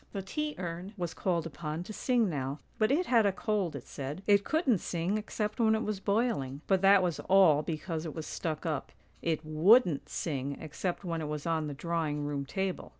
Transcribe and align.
"The 0.13 0.23
tea 0.23 0.55
urn 0.57 0.95
was 0.97 1.13
called 1.13 1.45
upon 1.45 1.83
to 1.83 1.93
sing 1.93 2.27
now, 2.27 2.57
but 2.79 2.89
it 2.91 3.05
had 3.05 3.27
a 3.27 3.31
cold, 3.31 3.75
it 3.75 3.85
said; 3.85 4.23
it 4.25 4.43
couldn't 4.43 4.79
sing 4.79 5.15
except 5.15 5.59
when 5.59 5.75
it 5.75 5.83
was 5.83 5.99
boiling; 5.99 6.61
but 6.65 6.81
that 6.81 7.03
was 7.03 7.19
all 7.29 7.61
because 7.61 8.03
it 8.03 8.15
was 8.15 8.25
stuck 8.25 8.65
up; 8.65 8.91
it 9.21 9.45
wouldn't 9.45 10.09
sing 10.09 10.57
except 10.59 11.03
when 11.05 11.21
it 11.21 11.27
was 11.27 11.45
on 11.45 11.67
the 11.67 11.75
drawing 11.75 12.25
room 12.25 12.47
table. 12.47 12.89